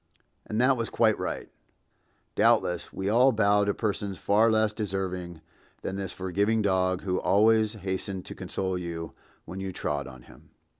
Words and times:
And 0.47 0.59
that 0.59 0.77
was 0.77 0.89
quite 0.89 1.15
right. 1.19 1.47
Doubtless 2.33 2.91
we 2.91 3.07
all 3.07 3.31
bow 3.31 3.65
to 3.65 3.73
persons 3.75 4.17
far 4.17 4.49
less 4.49 4.73
deserving 4.73 5.41
than 5.83 5.95
this 5.95 6.11
forgiving 6.11 6.63
dog 6.63 7.03
who 7.03 7.19
always 7.19 7.73
hastened 7.73 8.25
to 8.25 8.33
console 8.33 8.79
you 8.79 9.13
when 9.45 9.59
you 9.59 9.71
trod 9.71 10.07
on 10.07 10.23
him. 10.23 10.49